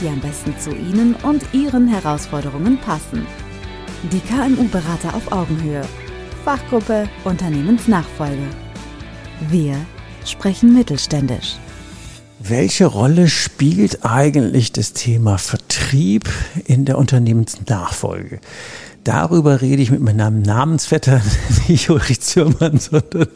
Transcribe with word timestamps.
die 0.00 0.08
am 0.08 0.20
besten 0.20 0.58
zu 0.58 0.70
Ihnen 0.70 1.14
und 1.22 1.42
Ihren 1.52 1.88
Herausforderungen 1.88 2.78
passen. 2.78 3.26
Die 4.12 4.20
KMU-Berater 4.20 5.14
auf 5.14 5.32
Augenhöhe. 5.32 5.82
Fachgruppe 6.44 7.08
Unternehmensnachfolge. 7.24 8.46
Wir 9.50 9.76
sprechen 10.24 10.72
mittelständisch. 10.72 11.56
Welche 12.40 12.86
Rolle 12.86 13.28
spielt 13.28 14.04
eigentlich 14.04 14.70
das 14.70 14.92
Thema 14.92 15.38
Vertrieb 15.38 16.28
in 16.66 16.84
der 16.84 16.96
Unternehmensnachfolge? 16.96 18.40
Darüber 19.04 19.60
rede 19.60 19.80
ich 19.82 19.90
mit 19.90 20.00
meinem 20.00 20.42
Namensvetter, 20.42 21.20
nicht 21.68 21.88
Ulrich 21.88 22.20
Zürmann, 22.20 22.78
sondern 22.78 23.28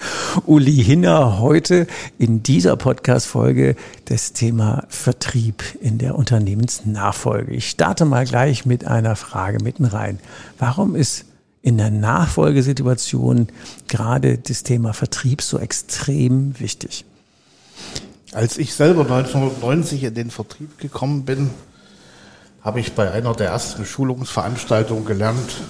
Uli 0.47 0.83
Hinner, 0.83 1.38
heute 1.38 1.87
in 2.19 2.43
dieser 2.43 2.77
Podcast-Folge 2.77 3.77
das 4.07 4.33
Thema 4.33 4.85
Vertrieb 4.88 5.62
in 5.80 5.98
der 5.98 6.16
Unternehmensnachfolge. 6.16 7.52
Ich 7.52 7.71
starte 7.71 8.05
mal 8.05 8.27
gleich 8.27 8.66
mit 8.66 8.87
einer 8.87 9.16
Frage 9.16 9.62
mitten 9.62 9.85
rein. 9.85 10.19
Warum 10.59 10.95
ist 10.95 11.25
in 11.63 11.79
der 11.79 11.91
Nachfolgesituation 11.91 13.49
gerade 13.88 14.38
das 14.38 14.65
Thema 14.65 14.93
Vertrieb 14.93 15.43
so 15.43 15.59
extrem 15.59 16.59
wichtig? 16.60 17.05
Als 18.33 18.59
ich 18.59 18.74
selber 18.74 19.02
1990 19.02 20.05
in 20.05 20.15
den 20.15 20.30
Vertrieb 20.30 20.79
gekommen 20.79 21.24
bin, 21.24 21.51
habe 22.63 22.80
ich 22.80 22.95
bei 22.95 23.10
einer 23.10 23.35
der 23.35 23.49
ersten 23.49 23.85
Schulungsveranstaltungen 23.85 25.05
gelernt, 25.05 25.63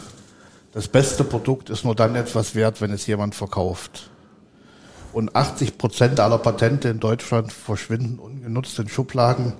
das 0.73 0.89
beste 0.89 1.25
Produkt 1.25 1.69
ist 1.69 1.85
nur 1.85 1.95
dann 1.95 2.15
etwas 2.15 2.55
wert, 2.55 2.81
wenn 2.81 2.93
es 2.93 3.07
jemand 3.07 3.35
verkauft. 3.35 4.11
Und 5.13 5.37
80 5.37 5.77
Prozent 5.77 6.19
aller 6.19 6.39
Patente 6.39 6.89
in 6.89 6.99
Deutschland 6.99 7.53
verschwinden 7.53 8.19
ungenutzt 8.19 8.79
in 8.79 8.89
Schubladen, 8.89 9.53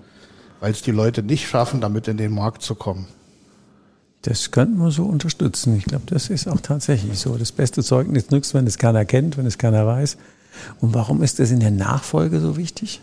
weil 0.61 0.73
es 0.73 0.81
die 0.81 0.91
Leute 0.91 1.23
nicht 1.23 1.47
schaffen, 1.47 1.83
damit 1.83 2.09
in 2.09 2.17
den 2.17 2.33
Markt 2.33 2.63
zu 2.63 2.75
kommen. 2.75 3.07
Das 4.23 4.53
könnten 4.53 4.79
wir 4.79 4.91
so 4.91 5.05
unterstützen. 5.05 5.77
Ich 5.77 5.85
glaube, 5.85 6.05
das 6.07 6.31
ist 6.31 6.49
auch 6.49 6.61
tatsächlich 6.61 7.19
so. 7.19 7.37
Das 7.37 7.53
beste 7.53 7.83
Zeugnis 7.83 8.31
nützt, 8.31 8.55
wenn 8.55 8.67
es 8.67 8.79
keiner 8.79 9.05
kennt, 9.05 9.37
wenn 9.37 9.47
es 9.47 9.59
keiner 9.59 9.87
weiß. 9.87 10.17
Und 10.81 10.95
warum 10.95 11.23
ist 11.23 11.41
das 11.41 11.51
in 11.51 11.61
der 11.61 11.73
Nachfolge 11.73 12.41
so 12.41 12.57
wichtig? 12.57 13.03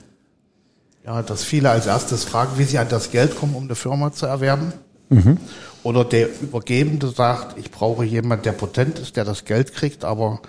Ja, 1.05 1.21
dass 1.21 1.43
viele 1.43 1.69
als 1.69 1.87
erstes 1.87 2.23
fragen, 2.23 2.57
wie 2.57 2.65
sie 2.65 2.77
an 2.77 2.89
das 2.89 3.11
Geld 3.11 3.37
kommen, 3.37 3.55
um 3.55 3.63
eine 3.63 3.75
Firma 3.75 4.11
zu 4.11 4.25
erwerben. 4.25 4.73
Mhm. 5.09 5.37
Oder 5.83 6.03
der 6.03 6.27
Übergebende 6.41 7.07
sagt, 7.09 7.57
ich 7.57 7.71
brauche 7.71 8.03
jemanden, 8.03 8.43
der 8.43 8.51
potent 8.51 8.99
ist, 8.99 9.15
der 9.15 9.25
das 9.25 9.45
Geld 9.45 9.73
kriegt, 9.73 10.03
aber 10.03 10.41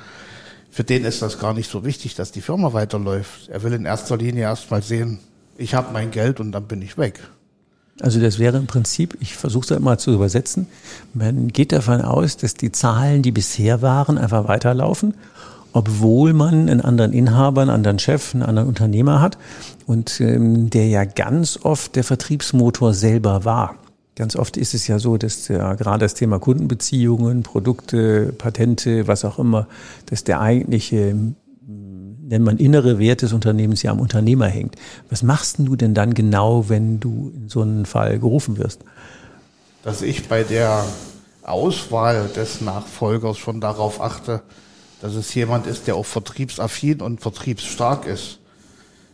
für 0.71 0.85
den 0.85 1.05
ist 1.05 1.23
das 1.23 1.39
gar 1.39 1.55
nicht 1.55 1.71
so 1.71 1.85
wichtig, 1.85 2.15
dass 2.15 2.33
die 2.33 2.41
Firma 2.41 2.73
weiterläuft. 2.73 3.49
Er 3.49 3.63
will 3.63 3.73
in 3.73 3.85
erster 3.85 4.17
Linie 4.17 4.43
erstmal 4.43 4.83
sehen, 4.83 5.21
ich 5.57 5.75
habe 5.75 5.93
mein 5.93 6.11
Geld 6.11 6.41
und 6.41 6.53
dann 6.53 6.65
bin 6.65 6.83
ich 6.83 6.99
weg. 6.99 7.21
Also 8.01 8.19
das 8.19 8.39
wäre 8.39 8.57
im 8.57 8.67
Prinzip, 8.67 9.17
ich 9.21 9.37
versuche 9.37 9.65
es 9.65 9.71
ja 9.71 9.77
immer 9.77 9.99
zu 9.99 10.13
übersetzen, 10.13 10.67
man 11.13 11.49
geht 11.49 11.73
davon 11.73 12.01
aus, 12.01 12.37
dass 12.37 12.55
die 12.55 12.73
Zahlen, 12.73 13.23
die 13.23 13.33
bisher 13.33 13.83
waren, 13.83 14.17
einfach 14.17 14.49
weiterlaufen, 14.49 15.15
obwohl 15.73 16.33
man 16.33 16.69
einen 16.69 16.81
anderen 16.81 17.13
Inhaber, 17.13 17.63
einen 17.63 17.71
anderen 17.71 17.99
Chef, 17.99 18.35
einen 18.35 18.43
anderen 18.43 18.69
Unternehmer 18.69 19.21
hat 19.21 19.39
und 19.87 20.21
ähm, 20.21 20.71
der 20.71 20.89
ja 20.89 21.05
ganz 21.05 21.59
oft 21.63 21.97
der 21.97 22.05
Vertriebsmotor 22.05 22.95
selber 22.95 23.45
war. 23.45 23.77
Ganz 24.17 24.37
oft 24.37 24.57
ist 24.57 24.75
es 24.75 24.87
ja 24.87 24.99
so, 24.99 25.17
dass 25.17 25.49
ja 25.49 25.75
gerade 25.75 26.01
das 26.01 26.15
Thema 26.15 26.39
Kundenbeziehungen, 26.39 27.43
Produkte, 27.43 28.35
Patente, 28.37 29.07
was 29.07 29.25
auch 29.25 29.39
immer, 29.39 29.67
dass 30.07 30.25
der 30.25 30.41
eigentliche 30.41 31.15
nennt 32.31 32.45
man 32.45 32.59
innere 32.59 32.99
Wert 32.99 33.23
des 33.23 33.33
Unternehmens 33.33 33.83
ja 33.83 33.91
am 33.91 34.01
Unternehmer 34.01 34.47
hängt. 34.47 34.77
Was 35.11 35.23
machst 35.23 35.57
du 35.59 35.77
denn 35.77 35.95
dann 35.95 36.15
genau, 36.15 36.69
wenn 36.69 37.01
du 37.01 37.33
in 37.35 37.49
so 37.49 37.61
einen 37.61 37.87
Fall 37.87 38.19
gerufen 38.19 38.57
wirst? 38.57 38.83
Dass 39.83 40.01
ich 40.01 40.29
bei 40.29 40.45
der 40.45 40.85
Auswahl 41.43 42.29
des 42.29 42.61
Nachfolgers 42.61 43.37
schon 43.37 43.61
darauf 43.61 44.01
achte, 44.01 44.43
dass 45.01 45.15
es 45.15 45.35
jemand 45.35 45.67
ist, 45.67 45.87
der 45.87 45.97
auch 45.97 46.07
vertriebsaffin 46.07 47.01
und 47.01 47.21
vertriebsstark 47.21 48.07
ist. 48.07 48.39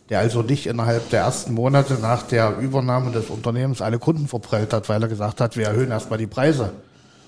Der 0.09 0.19
also 0.19 0.41
nicht 0.41 0.67
innerhalb 0.67 1.09
der 1.09 1.21
ersten 1.21 1.53
Monate 1.53 1.95
nach 1.95 2.23
der 2.23 2.57
Übernahme 2.59 3.11
des 3.11 3.29
Unternehmens 3.29 3.81
alle 3.81 3.99
Kunden 3.99 4.27
verprellt 4.27 4.71
hat, 4.71 4.87
weil 4.87 5.01
er 5.01 5.09
gesagt 5.09 5.41
hat, 5.41 5.57
wir 5.57 5.65
erhöhen 5.67 5.91
erstmal 5.91 6.19
die 6.19 6.27
Preise. 6.27 6.71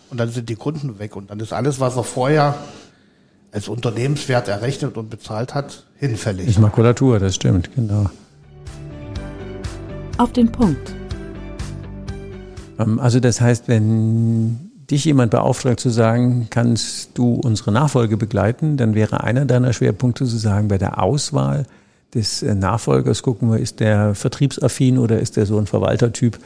Und 0.10 0.18
dann 0.18 0.30
sind 0.32 0.50
die 0.50 0.56
Kunden 0.56 0.98
weg. 0.98 1.16
Und 1.16 1.30
dann 1.30 1.40
ist 1.40 1.52
alles, 1.52 1.80
was 1.80 1.98
er 1.98 2.04
vorher 2.04 2.56
als 3.52 3.68
Unternehmenswert 3.68 4.48
errechnet 4.48 4.96
und 4.98 5.10
bezahlt 5.10 5.54
hat, 5.54 5.86
hinfällig. 5.98 6.48
Ist 6.48 6.60
Makulatur, 6.60 7.20
das 7.20 7.36
stimmt, 7.36 7.74
genau. 7.76 8.10
Auf 10.18 10.32
den 10.34 10.52
Punkt. 10.52 10.94
Ähm, 12.78 13.00
also 13.00 13.20
das 13.20 13.42
heißt, 13.42 13.68
wenn 13.68 14.69
dich 14.92 15.06
jemand 15.06 15.32
beauftragt 15.32 15.80
zu 15.80 15.90
sagen, 15.90 16.48
kannst 16.50 17.12
du 17.18 17.36
unsere 17.36 17.72
Nachfolge 17.72 18.18
begleiten, 18.18 18.78
dann 18.78 18.96
wäre 18.96 19.24
einer 19.24 19.46
deiner 19.46 19.74
Schwerpunkte 19.74 20.26
zu 20.26 20.38
sagen, 20.38 20.68
bei 20.68 20.78
der 20.78 21.02
Auswahl 21.02 21.66
des 22.14 22.42
äh, 22.42 22.56
Nachfolgers 22.56 23.22
gucken 23.22 23.52
wir, 23.52 23.60
ist 23.60 23.80
der 23.80 24.16
vertriebsaffin 24.16 24.98
oder 24.98 25.20
ist 25.20 25.38
der 25.38 25.46
so 25.46 25.58
ein 25.60 25.68
Verwaltertyp, 25.68 26.40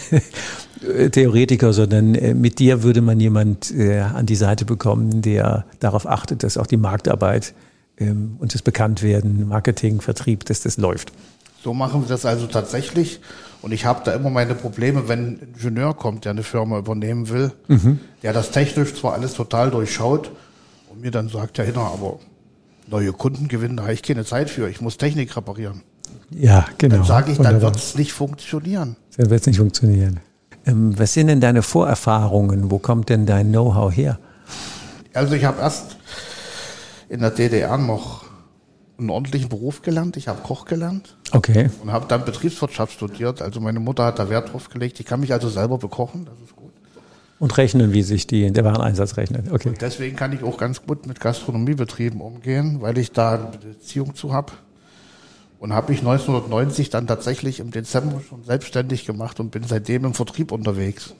Theoretiker, 1.12 1.72
sondern 1.72 2.14
äh, 2.14 2.34
mit 2.34 2.58
dir 2.58 2.82
würde 2.82 3.02
man 3.02 3.20
jemand 3.20 3.70
äh, 3.72 4.00
an 4.00 4.26
die 4.26 4.36
Seite 4.36 4.64
bekommen, 4.64 5.22
der 5.22 5.64
darauf 5.78 6.06
achtet, 6.06 6.42
dass 6.42 6.56
auch 6.56 6.66
die 6.66 6.76
Marktarbeit 6.76 7.54
ähm, 7.98 8.36
und 8.40 8.54
das 8.54 8.62
Bekanntwerden, 8.62 9.46
Marketing, 9.46 10.00
Vertrieb, 10.00 10.44
dass 10.46 10.62
das 10.62 10.76
läuft. 10.76 11.12
So 11.62 11.74
machen 11.74 12.02
wir 12.02 12.08
das 12.08 12.24
also 12.24 12.46
tatsächlich. 12.46 13.20
Und 13.62 13.72
ich 13.72 13.84
habe 13.84 14.00
da 14.04 14.12
immer 14.12 14.30
meine 14.30 14.54
Probleme, 14.54 15.08
wenn 15.08 15.26
ein 15.26 15.52
Ingenieur 15.54 15.94
kommt, 15.94 16.24
der 16.24 16.32
eine 16.32 16.42
Firma 16.42 16.78
übernehmen 16.78 17.28
will, 17.28 17.52
mhm. 17.68 18.00
der 18.22 18.32
das 18.32 18.50
technisch 18.50 18.94
zwar 18.94 19.12
alles 19.12 19.34
total 19.34 19.70
durchschaut 19.70 20.30
und 20.88 21.02
mir 21.02 21.10
dann 21.10 21.28
sagt, 21.28 21.58
ja, 21.58 21.64
Hinner, 21.64 21.90
aber 21.92 22.18
neue 22.86 23.12
Kunden 23.12 23.48
gewinnen, 23.48 23.76
da 23.76 23.84
habe 23.84 23.92
ich 23.92 24.02
keine 24.02 24.24
Zeit 24.24 24.48
für. 24.48 24.68
Ich 24.68 24.80
muss 24.80 24.96
Technik 24.96 25.36
reparieren. 25.36 25.82
Ja, 26.30 26.66
genau. 26.78 26.96
Dann 26.96 27.04
sage 27.04 27.32
ich, 27.32 27.38
dann 27.38 27.60
wird 27.60 27.76
es 27.76 27.96
nicht 27.96 28.12
funktionieren. 28.12 28.96
Dann 29.16 29.30
wird 29.30 29.40
es 29.42 29.46
nicht 29.46 29.58
funktionieren. 29.58 30.20
Ähm, 30.66 30.98
was 30.98 31.12
sind 31.12 31.26
denn 31.26 31.40
deine 31.40 31.62
Vorerfahrungen? 31.62 32.70
Wo 32.70 32.78
kommt 32.78 33.08
denn 33.08 33.26
dein 33.26 33.50
Know-how 33.50 33.94
her? 33.94 34.18
Also 35.12 35.34
ich 35.34 35.44
habe 35.44 35.60
erst 35.60 35.96
in 37.08 37.20
der 37.20 37.30
DDR 37.30 37.76
noch 37.76 38.24
einen 39.00 39.10
ordentlichen 39.10 39.48
Beruf 39.48 39.82
gelernt. 39.82 40.16
Ich 40.16 40.28
habe 40.28 40.42
Koch 40.42 40.64
gelernt. 40.64 41.16
Okay. 41.32 41.70
Und 41.82 41.90
habe 41.92 42.06
dann 42.08 42.24
Betriebswirtschaft 42.24 42.92
studiert. 42.92 43.42
Also 43.42 43.60
meine 43.60 43.80
Mutter 43.80 44.04
hat 44.04 44.18
da 44.18 44.30
Wert 44.30 44.52
drauf 44.52 44.68
gelegt. 44.68 45.00
Ich 45.00 45.06
kann 45.06 45.20
mich 45.20 45.32
also 45.32 45.48
selber 45.48 45.78
bekochen. 45.78 46.26
Das 46.26 46.34
ist 46.44 46.56
gut. 46.56 46.70
Und 47.38 47.56
rechnen, 47.56 47.92
wie 47.94 48.02
sich 48.02 48.26
die, 48.26 48.50
der 48.52 48.64
Wareneinsatz 48.64 49.16
rechnet. 49.16 49.50
Okay. 49.50 49.70
Und 49.70 49.80
deswegen 49.80 50.14
kann 50.14 50.32
ich 50.32 50.42
auch 50.42 50.58
ganz 50.58 50.82
gut 50.82 51.06
mit 51.06 51.20
Gastronomiebetrieben 51.20 52.20
umgehen, 52.20 52.82
weil 52.82 52.98
ich 52.98 53.12
da 53.12 53.34
eine 53.34 53.48
Beziehung 53.56 54.14
zu 54.14 54.32
habe. 54.32 54.52
Und 55.58 55.72
habe 55.72 55.92
mich 55.92 56.00
1990 56.00 56.90
dann 56.90 57.06
tatsächlich 57.06 57.60
im 57.60 57.70
Dezember 57.70 58.20
schon 58.26 58.44
selbstständig 58.44 59.06
gemacht 59.06 59.40
und 59.40 59.50
bin 59.50 59.64
seitdem 59.64 60.04
im 60.04 60.14
Vertrieb 60.14 60.52
unterwegs. 60.52 61.14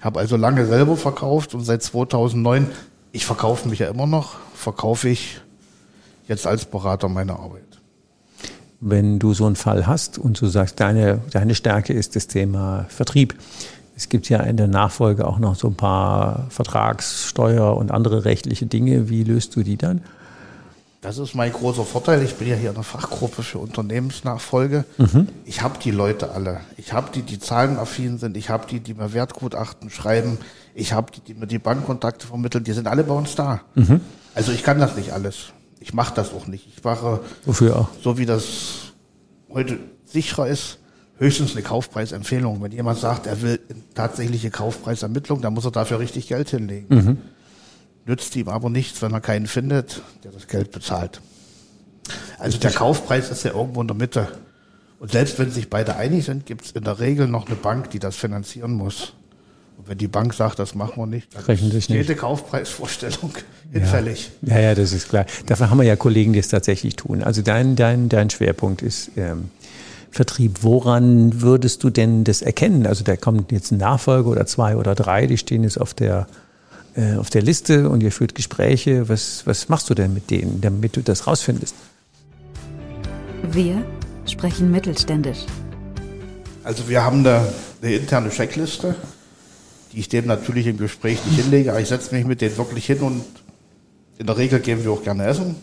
Habe 0.00 0.20
also 0.20 0.36
lange 0.36 0.66
selber 0.66 0.96
verkauft 0.96 1.54
und 1.54 1.64
seit 1.64 1.82
2009, 1.82 2.68
ich 3.12 3.24
verkaufe 3.24 3.68
mich 3.68 3.78
ja 3.78 3.88
immer 3.88 4.06
noch, 4.06 4.36
verkaufe 4.54 5.08
ich 5.08 5.40
jetzt 6.28 6.46
als 6.46 6.64
Berater 6.64 7.08
meine 7.08 7.34
Arbeit. 7.34 7.62
Wenn 8.80 9.18
du 9.18 9.32
so 9.34 9.46
einen 9.46 9.56
Fall 9.56 9.86
hast 9.86 10.18
und 10.18 10.40
du 10.40 10.46
sagst, 10.46 10.78
deine, 10.80 11.20
deine 11.30 11.54
Stärke 11.54 11.92
ist 11.92 12.16
das 12.16 12.26
Thema 12.26 12.86
Vertrieb, 12.88 13.34
es 13.96 14.08
gibt 14.08 14.28
ja 14.28 14.40
in 14.40 14.56
der 14.56 14.66
Nachfolge 14.66 15.26
auch 15.26 15.38
noch 15.38 15.54
so 15.54 15.68
ein 15.68 15.76
paar 15.76 16.46
Vertragssteuer 16.50 17.76
und 17.76 17.92
andere 17.92 18.24
rechtliche 18.24 18.66
Dinge. 18.66 19.08
Wie 19.08 19.22
löst 19.22 19.54
du 19.54 19.62
die 19.62 19.76
dann? 19.76 20.02
Das 21.00 21.18
ist 21.18 21.34
mein 21.34 21.52
großer 21.52 21.84
Vorteil. 21.84 22.22
Ich 22.22 22.34
bin 22.36 22.48
ja 22.48 22.56
hier 22.56 22.70
in 22.70 22.74
der 22.74 22.82
Fachgruppe 22.82 23.42
für 23.42 23.58
Unternehmensnachfolge. 23.58 24.84
Mhm. 24.96 25.28
Ich 25.44 25.62
habe 25.62 25.78
die 25.78 25.90
Leute 25.90 26.32
alle. 26.32 26.60
Ich 26.78 26.92
habe 26.94 27.10
die, 27.14 27.22
die 27.22 27.38
zahlenaffin 27.38 28.18
sind. 28.18 28.36
Ich 28.36 28.48
habe 28.48 28.66
die, 28.66 28.80
die 28.80 28.94
mir 28.94 29.12
Wertgutachten 29.12 29.90
schreiben. 29.90 30.38
Ich 30.74 30.94
habe 30.94 31.12
die, 31.12 31.20
die 31.20 31.34
mir 31.34 31.46
die 31.46 31.58
Bankkontakte 31.58 32.26
vermitteln. 32.26 32.64
Die 32.64 32.72
sind 32.72 32.88
alle 32.88 33.04
bei 33.04 33.14
uns 33.14 33.34
da. 33.34 33.60
Mhm. 33.74 34.00
Also 34.34 34.50
ich 34.50 34.62
kann 34.62 34.78
das 34.80 34.96
nicht 34.96 35.12
alles. 35.12 35.52
Ich 35.84 35.92
mache 35.92 36.14
das 36.14 36.32
auch 36.32 36.46
nicht. 36.46 36.66
Ich 36.74 36.82
mache, 36.82 37.20
Wofür 37.44 37.90
so 38.02 38.16
wie 38.16 38.24
das 38.24 38.94
heute 39.50 39.78
sicherer 40.06 40.48
ist, 40.48 40.78
höchstens 41.18 41.52
eine 41.52 41.60
Kaufpreisempfehlung. 41.62 42.62
Wenn 42.62 42.72
jemand 42.72 42.98
sagt, 42.98 43.26
er 43.26 43.42
will 43.42 43.60
tatsächliche 43.94 44.50
Kaufpreisermittlung, 44.50 45.42
dann 45.42 45.52
muss 45.52 45.66
er 45.66 45.72
dafür 45.72 45.98
richtig 45.98 46.26
Geld 46.28 46.48
hinlegen. 46.48 46.86
Mhm. 46.88 47.18
Nützt 48.06 48.34
ihm 48.34 48.48
aber 48.48 48.70
nichts, 48.70 49.02
wenn 49.02 49.12
er 49.12 49.20
keinen 49.20 49.46
findet, 49.46 50.00
der 50.24 50.32
das 50.32 50.46
Geld 50.46 50.70
bezahlt. 50.72 51.20
Also 52.38 52.56
der 52.56 52.70
Kaufpreis 52.70 53.30
ist 53.30 53.44
ja 53.44 53.52
irgendwo 53.52 53.82
in 53.82 53.86
der 53.86 53.96
Mitte. 53.96 54.28
Und 55.00 55.12
selbst 55.12 55.38
wenn 55.38 55.50
sich 55.50 55.68
beide 55.68 55.96
einig 55.96 56.24
sind, 56.24 56.46
gibt 56.46 56.64
es 56.64 56.72
in 56.72 56.84
der 56.84 56.98
Regel 56.98 57.28
noch 57.28 57.46
eine 57.46 57.56
Bank, 57.56 57.90
die 57.90 57.98
das 57.98 58.16
finanzieren 58.16 58.72
muss. 58.72 59.12
Und 59.84 59.90
wenn 59.90 59.98
die 59.98 60.08
Bank 60.08 60.32
sagt, 60.32 60.58
das 60.58 60.74
machen 60.74 60.94
wir 60.96 61.06
nicht, 61.06 61.34
dann 61.34 61.44
Rechnen 61.44 61.70
ist 61.72 61.90
nicht. 61.90 61.98
jede 61.98 62.16
Kaufpreisvorstellung 62.16 63.32
hinfällig. 63.72 64.30
Ja. 64.40 64.54
ja, 64.54 64.60
ja, 64.62 64.74
das 64.74 64.92
ist 64.92 65.10
klar. 65.10 65.26
Dafür 65.44 65.68
haben 65.68 65.76
wir 65.76 65.84
ja 65.84 65.94
Kollegen, 65.94 66.32
die 66.32 66.38
es 66.38 66.48
tatsächlich 66.48 66.96
tun. 66.96 67.22
Also 67.22 67.42
dein, 67.42 67.76
dein, 67.76 68.08
dein 68.08 68.30
Schwerpunkt 68.30 68.80
ist 68.80 69.10
ähm, 69.16 69.50
Vertrieb. 70.10 70.60
Woran 70.62 71.42
würdest 71.42 71.84
du 71.84 71.90
denn 71.90 72.24
das 72.24 72.40
erkennen? 72.40 72.86
Also 72.86 73.04
da 73.04 73.16
kommt 73.16 73.52
jetzt 73.52 73.72
ein 73.72 73.78
Nachfolger 73.78 74.30
oder 74.30 74.46
zwei 74.46 74.76
oder 74.76 74.94
drei, 74.94 75.26
die 75.26 75.36
stehen 75.36 75.64
jetzt 75.64 75.78
auf 75.78 75.92
der, 75.92 76.28
äh, 76.96 77.16
auf 77.16 77.28
der 77.28 77.42
Liste 77.42 77.90
und 77.90 78.02
ihr 78.02 78.12
führt 78.12 78.34
Gespräche. 78.34 79.08
Was, 79.10 79.46
was 79.46 79.68
machst 79.68 79.90
du 79.90 79.94
denn 79.94 80.14
mit 80.14 80.30
denen, 80.30 80.62
damit 80.62 80.96
du 80.96 81.02
das 81.02 81.26
rausfindest? 81.26 81.74
Wir 83.50 83.84
sprechen 84.24 84.70
mittelständisch. 84.70 85.44
Also 86.62 86.88
wir 86.88 87.04
haben 87.04 87.18
eine, 87.18 87.46
eine 87.82 87.92
interne 87.92 88.30
Checkliste, 88.30 88.94
die 89.94 90.00
ich 90.00 90.08
dem 90.08 90.26
natürlich 90.26 90.66
im 90.66 90.76
Gespräch 90.76 91.24
nicht 91.24 91.40
hinlege, 91.40 91.70
aber 91.70 91.80
ich 91.80 91.88
setze 91.88 92.14
mich 92.14 92.24
mit 92.24 92.40
denen 92.40 92.56
wirklich 92.56 92.86
hin 92.86 92.98
und 92.98 93.24
in 94.18 94.26
der 94.26 94.36
Regel 94.36 94.58
gehen 94.58 94.82
wir 94.82 94.90
auch 94.90 95.04
gerne 95.04 95.24
essen 95.24 95.54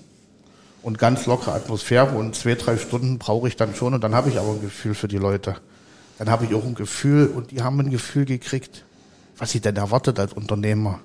und 0.81 0.98
ganz 0.98 1.25
lockere 1.25 1.54
Atmosphäre 1.54 2.16
und 2.16 2.36
zwei, 2.36 2.56
drei 2.56 2.78
Stunden 2.78 3.18
brauche 3.18 3.48
ich 3.50 3.57
dann 3.57 3.75
schon 3.75 3.94
und 3.94 4.04
dann 4.04 4.16
habe 4.16 4.30
ich 4.30 4.39
aber 4.39 4.54
ein 4.54 4.62
Gefühl 4.62 4.94
für 4.94 5.07
die 5.07 5.18
Leute. 5.18 5.57
Dann 6.18 6.30
habe 6.30 6.45
ich 6.45 6.54
auch 6.54 6.63
ein 6.63 6.75
Gefühl 6.75 7.28
und 7.28 7.51
die 7.51 7.62
haben 7.62 7.80
ein 7.80 7.89
Gefühl 7.89 8.25
gekriegt, 8.25 8.86
was 9.38 9.51
sie 9.51 9.60
denn 9.60 9.75
erwartet 9.75 10.18
als 10.19 10.33
Unternehmer. 10.33 11.00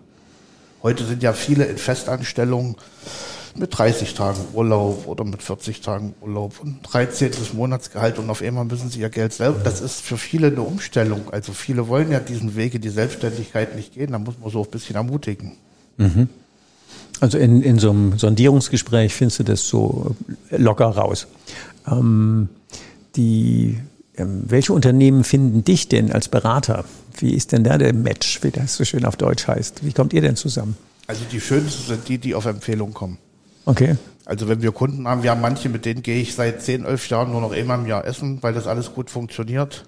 Heute 0.83 1.05
sind 1.05 1.23
ja 1.23 1.33
viele 1.33 1.65
in 1.65 1.79
Festanstellungen 1.79 2.77
mit 3.59 3.77
30 3.77 4.15
Tagen 4.15 4.41
Urlaub 4.53 5.07
oder 5.07 5.25
mit 5.25 5.43
40 5.43 5.81
Tagen 5.81 6.15
Urlaub 6.21 6.61
und 6.63 6.79
13. 6.83 7.31
Monatsgehalt 7.55 8.19
und 8.19 8.29
auf 8.31 8.43
einmal 8.43 8.65
müssen 8.65 8.91
sie 8.91 9.01
ihr 9.01 9.11
Geld 9.11 9.33
selber. 9.33 9.61
Das 9.63 9.81
ist 9.81 10.01
für 10.01 10.17
viele 10.17 10.49
eine 10.49 10.63
Umstellung. 10.63 11.31
Also 11.33 11.53
viele 11.53 11.89
wollen 11.89 12.11
ja 12.11 12.21
diesen 12.21 12.57
Weg 12.57 12.75
in 12.75 12.83
die 12.83 12.89
Selbstständigkeit 12.89 13.77
nicht 13.77 13.95
gehen. 13.95 14.13
Da 14.13 14.19
muss 14.19 14.35
man 14.41 14.51
so 14.51 14.63
ein 14.63 14.71
bisschen 14.71 14.97
ermutigen. 14.97 15.53
Mhm. 15.97 16.29
Also 17.21 17.39
in, 17.39 17.63
in 17.63 17.79
so 17.79 17.91
einem 17.91 18.19
Sondierungsgespräch 18.19 19.15
findest 19.15 19.39
du 19.39 19.45
das 19.45 19.67
so 19.67 20.15
locker 20.51 20.87
raus. 20.87 21.27
Ähm, 21.87 22.49
die, 23.17 23.79
ähm, 24.17 24.43
welche 24.47 24.73
Unternehmen 24.73 25.25
finden 25.25 25.65
dich 25.65 25.89
denn 25.89 26.13
als 26.13 26.29
Berater? 26.29 26.85
Wie 27.19 27.33
ist 27.33 27.53
denn 27.53 27.65
da 27.65 27.79
der 27.79 27.95
Match, 27.95 28.43
wie 28.43 28.51
das 28.51 28.77
so 28.77 28.85
schön 28.85 29.07
auf 29.07 29.17
Deutsch 29.17 29.47
heißt? 29.47 29.85
Wie 29.85 29.93
kommt 29.93 30.13
ihr 30.13 30.21
denn 30.21 30.37
zusammen? 30.37 30.77
Also 31.07 31.23
die 31.31 31.41
schönsten 31.41 31.87
sind 31.87 32.09
die, 32.09 32.19
die 32.19 32.35
auf 32.35 32.47
Empfehlung 32.47 32.93
kommen. 32.93 33.19
Okay. 33.67 33.97
Also 34.25 34.49
wenn 34.49 34.63
wir 34.63 34.73
Kunden 34.73 35.07
haben, 35.07 35.23
wir 35.23 35.31
haben 35.31 35.41
manche, 35.41 35.69
mit 35.69 35.85
denen 35.85 36.03
gehe 36.03 36.21
ich 36.21 36.35
seit 36.35 36.63
10, 36.63 36.85
11 36.85 37.09
Jahren 37.11 37.33
nur 37.33 37.41
noch 37.41 37.53
einmal 37.53 37.79
im 37.79 37.87
Jahr 37.87 38.05
essen, 38.05 38.43
weil 38.43 38.55
das 38.55 38.67
alles 38.67 38.95
gut 38.95 39.11
funktioniert. 39.11 39.85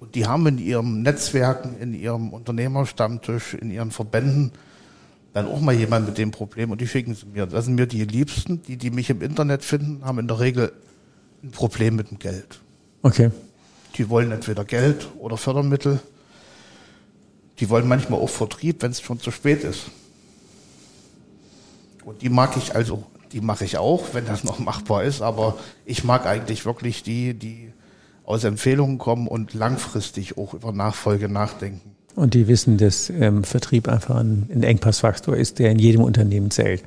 Und 0.00 0.14
die 0.14 0.26
haben 0.26 0.46
in 0.46 0.58
ihrem 0.58 1.02
Netzwerken, 1.02 1.76
in 1.80 1.94
ihrem 1.94 2.30
Unternehmerstammtisch, 2.32 3.54
in 3.54 3.70
ihren 3.70 3.90
Verbänden 3.90 4.52
dann 5.32 5.46
auch 5.46 5.60
mal 5.60 5.74
jemand 5.74 6.06
mit 6.06 6.18
dem 6.18 6.32
Problem 6.32 6.70
und 6.70 6.80
die 6.80 6.88
schicken 6.88 7.14
sie 7.14 7.26
mir. 7.26 7.46
Das 7.46 7.66
sind 7.66 7.76
mir 7.76 7.86
die 7.86 8.04
Liebsten, 8.04 8.62
die, 8.62 8.76
die 8.76 8.90
mich 8.90 9.10
im 9.10 9.22
Internet 9.22 9.64
finden, 9.64 10.04
haben 10.04 10.18
in 10.18 10.26
der 10.28 10.40
Regel 10.40 10.72
ein 11.42 11.52
Problem 11.52 11.96
mit 11.96 12.10
dem 12.10 12.18
Geld. 12.18 12.58
Okay. 13.02 13.30
Die 13.96 14.08
wollen 14.08 14.32
entweder 14.32 14.64
Geld 14.64 15.08
oder 15.18 15.36
Fördermittel. 15.36 16.00
Die 17.60 17.68
wollen 17.68 17.86
manchmal 17.86 18.20
auch 18.20 18.28
Vertrieb, 18.28 18.82
wenn 18.82 18.90
es 18.90 19.00
schon 19.00 19.20
zu 19.20 19.30
spät 19.30 19.64
ist. 19.64 19.90
Und 22.10 22.22
die 22.22 22.28
mag 22.28 22.56
ich 22.56 22.74
also, 22.74 23.04
die 23.30 23.40
mache 23.40 23.64
ich 23.64 23.78
auch, 23.78 24.02
wenn 24.14 24.26
das 24.26 24.42
noch 24.42 24.58
machbar 24.58 25.04
ist, 25.04 25.22
aber 25.22 25.56
ich 25.84 26.02
mag 26.02 26.26
eigentlich 26.26 26.66
wirklich 26.66 27.04
die, 27.04 27.34
die 27.34 27.72
aus 28.24 28.42
Empfehlungen 28.42 28.98
kommen 28.98 29.28
und 29.28 29.54
langfristig 29.54 30.36
auch 30.36 30.52
über 30.52 30.72
Nachfolge 30.72 31.28
nachdenken. 31.28 31.94
Und 32.16 32.34
die 32.34 32.48
wissen, 32.48 32.78
dass 32.78 33.10
ähm, 33.10 33.44
Vertrieb 33.44 33.86
einfach 33.88 34.16
ein, 34.16 34.48
ein, 34.52 34.64
Engpassfaktor 34.64 35.36
ist, 35.36 35.60
der 35.60 35.70
in 35.70 35.78
jedem 35.78 36.02
Unternehmen 36.02 36.50
zählt. 36.50 36.82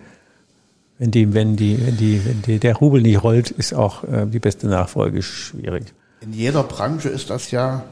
Wenn, 1.00 1.12
die, 1.12 1.34
wenn, 1.34 1.56
die, 1.56 1.80
wenn, 1.86 1.96
die, 1.96 2.25
wenn 2.25 2.42
die, 2.42 2.60
der 2.60 2.75
Rubel 2.75 3.02
nicht 3.02 3.24
rollt, 3.24 3.50
ist 3.50 3.74
auch 3.74 4.04
äh, 4.04 4.25
die 4.25 4.40
beste 4.40 4.68
Nachfolge 4.68 5.22
schwierig. 5.22 5.94
In 6.20 6.34
jeder 6.34 6.64
Branche 6.64 7.08
ist 7.08 7.30
das 7.30 7.50
ja 7.52 7.86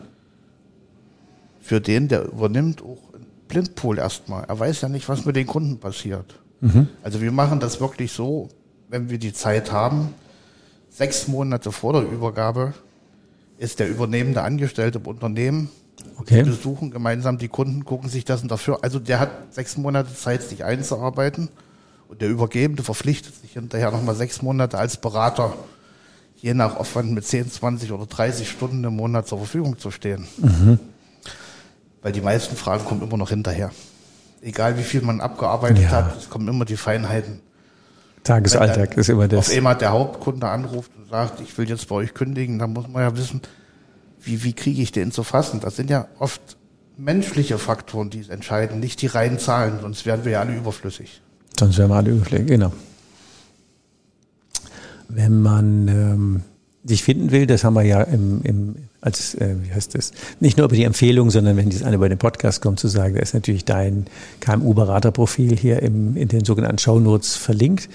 für 1.61 1.79
den, 1.79 2.09
der 2.09 2.25
übernimmt, 2.25 2.81
auch 2.81 3.13
ein 3.13 3.25
Blindpool 3.47 3.99
erstmal. 3.99 4.43
Er 4.43 4.59
weiß 4.59 4.81
ja 4.81 4.89
nicht, 4.89 5.07
was 5.07 5.23
mit 5.23 5.37
den 5.37 5.47
Kunden 5.47 5.77
passiert. 5.77 6.35
Mhm. 6.61 6.87
Also 7.03 7.21
wir 7.21 7.31
machen 7.31 7.59
das 7.59 7.79
wirklich 7.81 8.11
so, 8.11 8.49
wenn 8.89 9.09
wir 9.09 9.17
die 9.17 9.33
Zeit 9.33 9.71
haben, 9.71 10.13
sechs 10.89 11.27
Monate 11.27 11.71
vor 11.71 11.93
der 11.93 12.03
Übergabe 12.03 12.73
ist 13.57 13.79
der 13.79 13.89
übernehmende 13.89 14.41
Angestellte 14.41 14.97
im 14.97 15.05
Unternehmen 15.05 15.69
Okay. 16.17 16.37
Wir 16.37 16.45
besuchen 16.45 16.91
gemeinsam 16.91 17.37
die 17.37 17.47
Kunden, 17.47 17.85
gucken 17.85 18.09
sich 18.09 18.25
das 18.25 18.41
und 18.41 18.51
dafür. 18.51 18.79
Also 18.81 18.99
der 18.99 19.19
hat 19.19 19.53
sechs 19.53 19.77
Monate 19.77 20.13
Zeit, 20.13 20.43
sich 20.43 20.63
einzuarbeiten. 20.63 21.49
Und 22.07 22.21
der 22.21 22.29
Übergebende 22.29 22.83
verpflichtet 22.83 23.33
sich 23.35 23.53
hinterher 23.53 23.91
nochmal 23.91 24.15
sechs 24.15 24.41
Monate 24.41 24.77
als 24.77 24.97
Berater, 24.97 25.53
je 26.35 26.53
nach 26.53 26.75
Aufwand 26.75 27.11
mit 27.11 27.25
10, 27.25 27.49
20 27.49 27.91
oder 27.91 28.05
30 28.05 28.49
Stunden 28.49 28.83
im 28.83 28.95
Monat 28.95 29.27
zur 29.27 29.37
Verfügung 29.37 29.77
zu 29.77 29.91
stehen. 29.91 30.27
Mhm. 30.37 30.79
Weil 32.01 32.11
die 32.11 32.21
meisten 32.21 32.55
Fragen 32.55 32.83
kommen 32.83 33.01
immer 33.01 33.17
noch 33.17 33.29
hinterher. 33.29 33.71
Egal 34.41 34.77
wie 34.77 34.83
viel 34.83 35.01
man 35.01 35.21
abgearbeitet 35.21 35.83
ja. 35.83 35.91
hat, 35.91 36.17
es 36.17 36.29
kommen 36.29 36.47
immer 36.47 36.65
die 36.65 36.77
Feinheiten. 36.77 37.41
Tagesalltag 38.23 38.97
ist 38.97 39.09
immer 39.09 39.27
das. 39.27 39.49
Auf 39.49 39.55
einmal 39.55 39.75
der 39.75 39.91
Hauptkunde 39.91 40.47
anruft 40.47 40.91
und 40.97 41.09
sagt, 41.09 41.41
ich 41.41 41.57
will 41.57 41.69
jetzt 41.69 41.87
bei 41.87 41.95
euch 41.95 42.13
kündigen, 42.13 42.59
dann 42.59 42.73
muss 42.73 42.87
man 42.87 43.01
ja 43.03 43.15
wissen, 43.15 43.41
wie, 44.19 44.43
wie 44.43 44.53
kriege 44.53 44.81
ich 44.81 44.91
den 44.91 45.11
zu 45.11 45.23
fassen? 45.23 45.59
Das 45.59 45.75
sind 45.75 45.89
ja 45.89 46.07
oft 46.19 46.41
menschliche 46.97 47.57
Faktoren, 47.57 48.09
die 48.09 48.19
es 48.19 48.29
entscheiden, 48.29 48.79
nicht 48.79 49.01
die 49.01 49.07
reinen 49.07 49.39
Zahlen, 49.39 49.79
sonst 49.81 50.05
wären 50.05 50.25
wir 50.25 50.33
ja 50.33 50.41
alle 50.41 50.55
überflüssig. 50.55 51.21
Sonst 51.59 51.77
wären 51.77 51.89
wir 51.89 51.95
alle 51.95 52.11
überflüssig, 52.11 52.47
genau. 52.47 52.71
Wenn 55.07 55.41
man 55.41 55.87
ähm, 55.87 56.43
sich 56.83 57.03
finden 57.03 57.31
will, 57.31 57.47
das 57.47 57.63
haben 57.63 57.73
wir 57.73 57.83
ja 57.83 58.01
im, 58.01 58.41
im 58.43 58.75
als, 59.01 59.33
äh, 59.35 59.55
wie 59.63 59.73
heißt 59.73 59.95
das, 59.95 60.11
nicht 60.39 60.57
nur 60.57 60.65
über 60.65 60.75
die 60.75 60.83
Empfehlung, 60.83 61.31
sondern 61.31 61.57
wenn 61.57 61.69
dies 61.69 61.83
eine 61.83 61.97
bei 61.97 62.07
dem 62.07 62.19
Podcast 62.19 62.61
kommt, 62.61 62.79
zu 62.79 62.87
sagen, 62.87 63.15
da 63.15 63.21
ist 63.21 63.33
natürlich 63.33 63.65
dein 63.65 64.05
KMU-Beraterprofil 64.39 65.57
hier 65.57 65.81
im, 65.81 66.15
in 66.15 66.27
den 66.27 66.45
sogenannten 66.45 66.77
Show 66.77 66.99
Notes 66.99 67.35
verlinkt. 67.35 67.89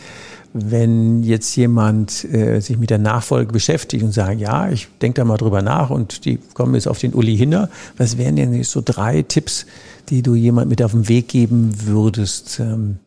Wenn 0.53 1.23
jetzt 1.23 1.55
jemand 1.55 2.25
äh, 2.25 2.61
sich 2.61 2.79
mit 2.79 2.91
der 2.91 2.99
Nachfolge 2.99 3.53
beschäftigt 3.53 4.03
und 4.03 4.13
sagt, 4.13 4.41
ja, 4.41 4.69
ich 4.71 4.89
denke 5.01 5.21
da 5.21 5.25
mal 5.25 5.37
drüber 5.37 5.63
nach 5.63 5.91
und 5.91 6.25
die 6.25 6.39
kommen 6.55 6.75
jetzt 6.75 6.89
auf 6.89 6.99
den 6.99 7.15
Uli 7.15 7.37
Hinner, 7.37 7.69
was 7.97 8.19
wären 8.19 8.37
denn 8.37 8.63
so 8.65 8.83
drei 8.85 9.23
Tipps, 9.23 9.67
die 10.09 10.23
du 10.23 10.35
jemand 10.35 10.69
mit 10.69 10.83
auf 10.83 10.93
den 10.93 11.09
Weg 11.09 11.29
geben 11.29 11.73
würdest, 11.87 12.59
ähm, 12.59 12.99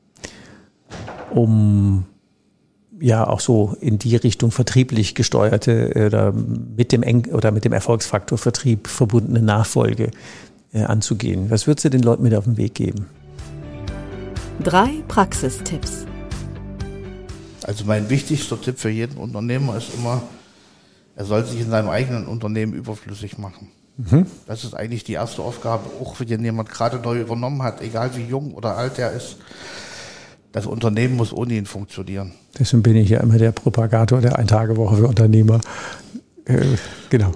um 1.32 2.06
ja 3.02 3.28
auch 3.28 3.40
so 3.40 3.76
in 3.80 4.00
die 4.00 4.16
Richtung 4.16 4.52
vertrieblich 4.52 5.16
gesteuerte 5.16 5.96
äh, 5.96 6.06
oder 6.08 6.32
mit 6.32 6.92
dem 6.92 7.04
Eng 7.04 7.28
oder 7.32 7.52
mit 7.52 7.66
dem 7.66 7.74
Erfolgsfaktor 7.74 8.38
Vertrieb 8.38 8.88
verbundene 8.88 9.42
Nachfolge 9.42 10.12
äh, 10.74 10.84
anzugehen. 10.84 11.50
Was 11.50 11.68
würdest 11.68 11.86
du 11.86 11.90
den 11.90 12.04
Leuten 12.04 12.24
mit 12.24 12.34
auf 12.36 12.46
den 12.46 12.58
Weg 12.58 12.76
geben? 12.76 13.08
Drei 14.64 14.90
Praxistipps. 15.08 16.06
Also 17.64 17.86
mein 17.86 18.10
wichtigster 18.10 18.60
Tipp 18.60 18.80
für 18.80 18.90
jeden 18.90 19.18
Unternehmer 19.18 19.78
ist 19.78 19.94
immer, 19.94 20.22
er 21.16 21.26
soll 21.26 21.46
sich 21.46 21.62
in 21.62 21.70
seinem 21.70 21.90
eigenen 21.90 22.28
Unternehmen 22.28 22.74
überflüssig 22.74 23.38
machen. 23.38 23.70
Mhm. 23.98 24.26
Das 24.48 24.64
ist 24.64 24.74
eigentlich 24.74 25.04
die 25.04 25.14
erste 25.14 25.42
Aufgabe, 25.42 25.90
auch 26.02 26.16
wenn 26.20 26.44
jemand 26.44 26.70
gerade 26.70 26.98
neu 26.98 27.20
übernommen 27.20 27.62
hat, 27.64 27.82
egal 27.82 28.16
wie 28.16 28.24
jung 28.24 28.54
oder 28.54 28.78
alt 28.78 28.98
er 28.98 29.12
ist. 29.12 29.38
Das 30.52 30.66
Unternehmen 30.66 31.16
muss 31.16 31.32
ohne 31.32 31.54
ihn 31.54 31.66
funktionieren. 31.66 32.34
Deswegen 32.58 32.82
bin 32.82 32.96
ich 32.96 33.10
ja 33.10 33.20
immer 33.20 33.38
der 33.38 33.52
Propagator 33.52 34.20
der 34.22 34.40
Eintagewoche 34.40 34.98
für 34.98 35.08
Unternehmer. 35.08 35.62
Äh, 36.46 36.66
genau. 37.10 37.32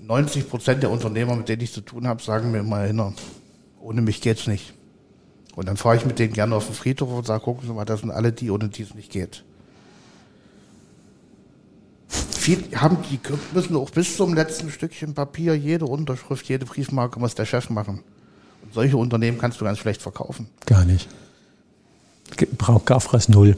90 0.00 0.48
Prozent 0.48 0.82
der 0.82 0.90
Unternehmer, 0.90 1.36
mit 1.36 1.48
denen 1.48 1.62
ich 1.62 1.72
zu 1.72 1.80
tun 1.80 2.06
habe, 2.06 2.22
sagen 2.22 2.50
mir 2.50 2.58
immer 2.58 2.82
hin, 2.82 3.00
ohne 3.80 4.02
mich 4.02 4.20
geht's 4.20 4.46
nicht. 4.46 4.74
Und 5.54 5.68
dann 5.68 5.76
fahre 5.76 5.96
ich 5.96 6.04
mit 6.04 6.18
denen 6.18 6.32
gerne 6.32 6.54
auf 6.54 6.66
den 6.66 6.74
Friedhof 6.74 7.10
und 7.10 7.26
sage, 7.26 7.42
gucken 7.42 7.66
Sie 7.66 7.72
mal, 7.72 7.84
das 7.84 8.00
sind 8.00 8.10
alle 8.10 8.32
die, 8.32 8.50
ohne 8.50 8.68
die 8.68 8.82
es 8.82 8.94
nicht 8.94 9.10
geht 9.10 9.44
viel, 12.46 12.62
haben 12.76 12.98
die 13.10 13.18
müssen 13.54 13.74
auch 13.74 13.90
bis 13.90 14.16
zum 14.16 14.32
letzten 14.32 14.70
Stückchen 14.70 15.14
Papier 15.14 15.56
jede 15.56 15.84
Unterschrift, 15.84 16.48
jede 16.48 16.64
Briefmarke 16.64 17.18
muss 17.18 17.34
der 17.34 17.44
Chef 17.44 17.70
machen. 17.70 18.04
Und 18.62 18.72
solche 18.72 18.96
Unternehmen 18.96 19.38
kannst 19.38 19.60
du 19.60 19.64
ganz 19.64 19.78
schlecht 19.78 20.00
verkaufen. 20.00 20.48
Gar 20.64 20.84
nicht. 20.84 21.08
Braucht 22.58 22.86
Gaffras 22.86 23.28
null. 23.28 23.56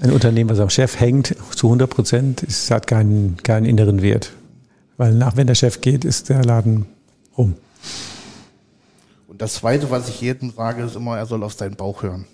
Ein 0.00 0.10
Unternehmen, 0.10 0.50
was 0.50 0.58
am 0.58 0.70
Chef 0.70 0.98
hängt, 0.98 1.34
zu 1.54 1.68
100 1.68 1.88
Prozent, 1.88 2.46
hat 2.70 2.86
keinen, 2.86 3.36
keinen 3.42 3.64
inneren 3.64 4.02
Wert. 4.02 4.32
Weil 4.96 5.14
nach, 5.14 5.36
wenn 5.36 5.46
der 5.46 5.54
Chef 5.54 5.80
geht, 5.80 6.04
ist 6.04 6.28
der 6.28 6.44
Laden 6.44 6.86
rum. 7.36 7.54
Und 9.28 9.40
das 9.40 9.54
Zweite, 9.54 9.90
was 9.90 10.08
ich 10.08 10.20
jedem 10.20 10.50
sage, 10.50 10.82
ist 10.82 10.96
immer, 10.96 11.16
er 11.16 11.26
soll 11.26 11.42
auf 11.42 11.54
seinen 11.54 11.76
Bauch 11.76 12.02
hören. 12.02 12.26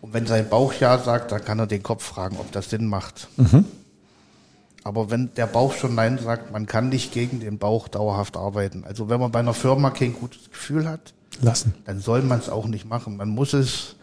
Und 0.00 0.14
wenn 0.14 0.26
sein 0.26 0.48
Bauch 0.48 0.72
ja 0.74 0.98
sagt, 0.98 1.32
dann 1.32 1.44
kann 1.44 1.58
er 1.58 1.66
den 1.66 1.82
Kopf 1.82 2.04
fragen, 2.04 2.36
ob 2.38 2.50
das 2.52 2.70
Sinn 2.70 2.86
macht. 2.86 3.28
Mhm. 3.36 3.64
Aber 4.84 5.10
wenn 5.10 5.32
der 5.34 5.46
Bauch 5.46 5.74
schon 5.74 5.94
Nein 5.94 6.18
sagt, 6.18 6.52
man 6.52 6.66
kann 6.66 6.88
nicht 6.88 7.12
gegen 7.12 7.40
den 7.40 7.58
Bauch 7.58 7.88
dauerhaft 7.88 8.36
arbeiten. 8.36 8.84
Also 8.84 9.08
wenn 9.08 9.20
man 9.20 9.30
bei 9.30 9.38
einer 9.38 9.54
Firma 9.54 9.90
kein 9.90 10.12
gutes 10.12 10.50
Gefühl 10.50 10.88
hat, 10.88 11.14
lassen. 11.40 11.74
Dann 11.84 12.00
soll 12.00 12.22
man 12.22 12.38
es 12.38 12.48
auch 12.48 12.66
nicht 12.66 12.88
machen. 12.88 13.16
Man 13.16 13.28
muss 13.28 13.52
es 13.52 13.96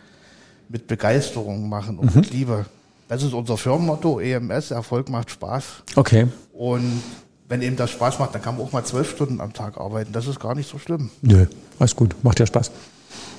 mit 0.67 0.88
Begeisterung 0.88 1.69
machen 1.69 1.98
und 1.98 2.15
mhm. 2.15 2.21
mit 2.21 2.31
Liebe. 2.31 2.65
Das 3.07 3.24
ist 3.24 3.33
unser 3.33 3.57
Firmenmotto, 3.57 4.19
EMS, 4.19 4.71
Erfolg 4.71 5.09
macht 5.09 5.31
Spaß. 5.31 5.63
Okay. 5.95 6.27
Und 6.53 7.01
wenn 7.48 7.63
eben 7.63 7.75
das 7.75 7.89
Spaß 7.89 8.19
macht, 8.19 8.36
dann 8.36 8.41
kann 8.41 8.55
man 8.55 8.67
auch 8.67 8.71
mal 8.71 8.86
zwölf 8.86 9.09
Stunden 9.09 9.41
am 9.41 9.51
Tag 9.53 9.77
arbeiten. 9.77 10.13
Das 10.13 10.27
ist 10.27 10.39
gar 10.39 10.53
nicht 10.53 10.69
so 10.69 10.77
schlimm. 10.77 11.09
Nö, 11.24 11.48
alles 11.79 11.95
gut, 11.95 12.15
macht 12.24 12.39
ja 12.39 12.45
Spaß. 12.45 12.71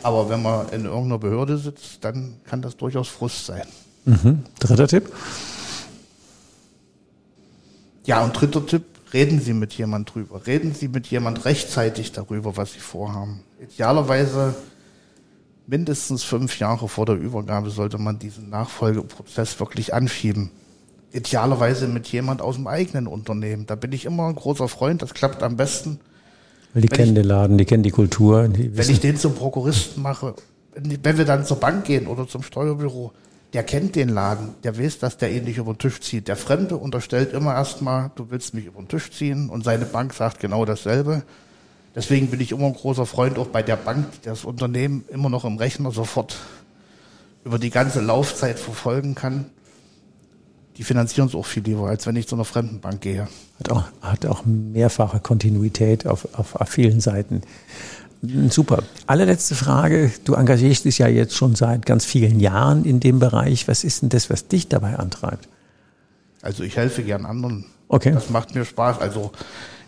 Aber 0.03 0.29
wenn 0.29 0.43
man 0.43 0.69
in 0.71 0.87
irgendeiner 0.87 1.19
Behörde 1.19 1.57
sitzt, 1.57 2.05
dann 2.05 2.35
kann 2.45 2.63
das 2.63 2.77
durchaus 2.77 3.09
Frust 3.09 3.47
sein. 3.47 3.63
Mhm. 4.05 4.41
Dritter 4.59 4.89
Tipp? 4.89 5.13
Ja, 8.05 8.25
und 8.25 8.33
dritter 8.33 8.67
Tipp, 8.67 8.85
reden 9.13 9.41
Sie 9.41 9.53
mit 9.53 9.73
jemand 9.75 10.15
drüber. 10.15 10.47
Reden 10.47 10.75
Sie 10.75 10.89
mit 10.89 11.07
jemand 11.09 11.45
rechtzeitig 11.45 12.13
darüber, 12.13 12.57
was 12.57 12.73
Sie 12.73 12.81
vorhaben. 12.81 13.41
Idealerweise 13.61 14.55
mindestens 15.67 16.25
fünf 16.25 16.59
Jahre 16.59 16.89
vor 16.89 17.07
der 17.07 17.17
Übergabe 17.17 17.71
sollte 17.71 17.99
man 17.99 18.19
diesen 18.19 18.51
Nachfolgeprozess 18.51 19.59
wirklich 19.61 19.95
anschieben. 19.95 20.51
Idealerweise 21.13 21.89
mit 21.89 22.09
jemand 22.09 22.43
aus 22.43 22.57
dem 22.57 22.67
eigenen 22.67 23.07
Unternehmen. 23.07 23.67
Da 23.67 23.75
bin 23.75 23.93
ich 23.93 24.05
immer 24.05 24.29
ein 24.29 24.35
großer 24.35 24.69
Freund, 24.69 25.03
das 25.03 25.15
klappt 25.15 25.43
am 25.43 25.57
besten. 25.57 26.01
Weil 26.73 26.83
die 26.83 26.91
wenn 26.91 26.97
kennen 26.97 27.09
ich, 27.11 27.23
den 27.23 27.25
Laden, 27.25 27.59
die 27.59 27.65
kennen 27.65 27.83
die 27.83 27.91
Kultur. 27.91 28.49
Die 28.49 28.77
wenn 28.77 28.91
ich 28.91 29.01
den 29.01 29.17
zum 29.17 29.35
Prokuristen 29.35 30.03
mache, 30.03 30.35
wenn 30.75 31.19
wir 31.19 31.25
dann 31.25 31.45
zur 31.45 31.59
Bank 31.59 31.85
gehen 31.85 32.07
oder 32.07 32.29
zum 32.29 32.43
Steuerbüro, 32.43 33.13
der 33.53 33.65
kennt 33.65 33.97
den 33.97 34.09
Laden, 34.09 34.55
der 34.63 34.79
weiß, 34.79 35.01
dass 35.01 35.17
der 35.17 35.33
ihn 35.33 35.45
nicht 35.45 35.59
über 35.59 35.73
den 35.73 35.79
Tisch 35.79 36.01
zieht. 36.01 36.29
Der 36.29 36.37
Fremde 36.37 36.77
unterstellt 36.77 37.33
immer 37.33 37.55
erstmal, 37.55 38.11
du 38.15 38.31
willst 38.31 38.55
mich 38.55 38.67
über 38.67 38.81
den 38.81 38.89
Tisch 38.89 39.11
ziehen 39.11 39.51
und 39.51 39.65
seine 39.65 39.87
Bank 39.87 40.15
sagt 40.15 40.39
genau 40.41 40.65
dasselbe. 40.65 41.23
Deswegen 41.95 42.29
bin 42.29 42.41
ich 42.41 42.53
immer 42.53 42.67
ein 42.67 42.75
großer 42.75 43.07
Freund 43.07 43.39
auch 43.39 43.49
bei 43.49 43.63
der 43.63 43.77
Bank, 43.77 44.07
die 44.13 44.29
das 44.29 44.45
Unternehmen 44.45 45.05
immer 45.09 45.29
noch 45.29 45.45
im 45.45 45.57
Rechner 45.57 45.91
sofort 45.91 46.37
über 47.45 47.59
die 47.59 47.71
ganze 47.71 48.01
Laufzeit 48.01 48.61
verfolgen 48.61 49.17
kann. 49.17 49.47
Die 50.77 50.85
finanzieren 50.85 51.27
es 51.27 51.35
auch 51.35 51.47
viel 51.47 51.65
lieber, 51.65 51.89
als 51.89 52.07
wenn 52.07 52.15
ich 52.15 52.29
zu 52.29 52.37
einer 52.37 52.45
fremden 52.45 52.81
Bank 52.81 53.01
gehe. 53.01 53.27
Hat 53.59 53.71
auch, 53.71 53.85
hat 54.01 54.27
auch 54.27 54.45
mehrfache 54.45 55.19
Kontinuität 55.19 56.07
auf, 56.07 56.29
auf, 56.39 56.55
auf 56.55 56.69
vielen 56.69 57.01
Seiten. 57.01 57.43
Super. 58.23 58.83
Allerletzte 59.07 59.55
Frage. 59.55 60.13
Du 60.25 60.35
engagierst 60.35 60.85
dich 60.85 60.99
ja 60.99 61.09
jetzt 61.09 61.35
schon 61.35 61.55
seit 61.55 61.87
ganz 61.87 62.05
vielen 62.05 62.39
Jahren 62.39 62.85
in 62.85 63.01
dem 63.01 63.19
Bereich. 63.19 63.67
Was 63.67 63.83
ist 63.83 64.03
denn 64.03 64.11
das, 64.11 64.29
was 64.29 64.47
dich 64.47 64.69
dabei 64.69 64.99
antreibt? 64.99 65.49
Also 66.43 66.63
ich 66.63 66.77
helfe 66.77 67.03
gern 67.03 67.25
anderen. 67.25 67.67
Okay. 67.89 68.13
Das 68.13 68.29
macht 68.29 68.55
mir 68.55 68.65
Spaß. 68.65 69.01
Also 69.01 69.33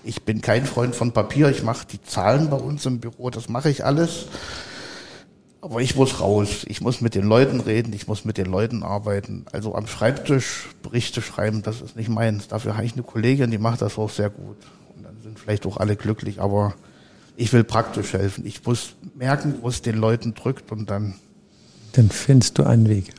ich 0.02 0.22
bin 0.22 0.40
kein 0.40 0.64
Freund 0.64 0.96
von 0.96 1.12
Papier. 1.12 1.50
Ich 1.50 1.62
mache 1.62 1.86
die 1.86 2.02
Zahlen 2.02 2.48
bei 2.48 2.56
uns 2.56 2.86
im 2.86 3.00
Büro. 3.00 3.28
Das 3.28 3.50
mache 3.50 3.68
ich 3.68 3.84
alles. 3.84 4.26
Aber 5.60 5.80
ich 5.80 5.94
muss 5.94 6.20
raus. 6.20 6.64
Ich 6.66 6.80
muss 6.80 7.02
mit 7.02 7.14
den 7.14 7.24
Leuten 7.24 7.60
reden. 7.60 7.92
Ich 7.92 8.08
muss 8.08 8.24
mit 8.24 8.38
den 8.38 8.46
Leuten 8.46 8.82
arbeiten. 8.82 9.44
Also 9.52 9.74
am 9.74 9.86
Schreibtisch 9.86 10.70
Berichte 10.82 11.20
schreiben, 11.20 11.62
das 11.62 11.82
ist 11.82 11.96
nicht 11.96 12.08
meins. 12.08 12.48
Dafür 12.48 12.76
habe 12.76 12.86
ich 12.86 12.94
eine 12.94 13.02
Kollegin, 13.02 13.50
die 13.50 13.58
macht 13.58 13.82
das 13.82 13.98
auch 13.98 14.10
sehr 14.10 14.30
gut. 14.30 14.56
Und 14.96 15.04
dann 15.04 15.20
sind 15.22 15.38
vielleicht 15.38 15.66
auch 15.66 15.76
alle 15.76 15.96
glücklich. 15.96 16.40
Aber 16.40 16.74
ich 17.36 17.52
will 17.52 17.64
praktisch 17.64 18.12
helfen. 18.12 18.46
Ich 18.46 18.64
muss 18.64 18.94
merken, 19.14 19.54
wo 19.60 19.68
es 19.68 19.82
den 19.82 19.96
Leuten 19.96 20.34
drückt 20.34 20.72
und 20.72 20.90
dann. 20.90 21.14
Dann 21.92 22.08
findest 22.10 22.58
du 22.58 22.64
einen 22.64 22.88
Weg. 22.88 23.12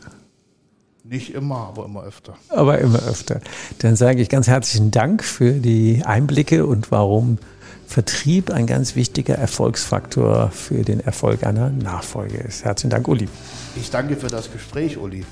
Nicht 1.03 1.34
immer, 1.34 1.67
aber 1.67 1.86
immer 1.86 2.03
öfter. 2.03 2.38
Aber 2.50 2.79
immer 2.79 3.00
öfter. 3.03 3.41
Dann 3.79 3.96
sage 3.96 4.22
ich 4.22 4.29
ganz 4.29 4.48
herzlichen 4.48 4.89
Dank 4.89 5.24
für 5.24 5.51
die 5.53 6.03
Einblicke 6.05 6.65
und 6.65 6.91
warum 6.91 7.38
Vertrieb 7.86 8.50
ein 8.50 8.65
ganz 8.65 8.96
wichtiger 8.96 9.36
Erfolgsfaktor 9.36 10.50
für 10.50 10.84
den 10.84 11.00
Erfolg 11.00 11.43
einer 11.43 11.70
Nachfolge 11.70 12.38
ist. 12.38 12.65
Herzlichen 12.65 12.89
Dank, 12.89 13.08
Uli. 13.08 13.27
Ich 13.75 13.91
danke 13.91 14.15
für 14.15 14.27
das 14.27 14.51
Gespräch, 14.51 14.98
Uli. 14.98 15.25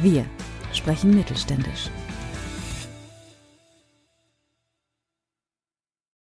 Wir 0.00 0.24
sprechen 0.72 1.10
mittelständisch. 1.10 1.90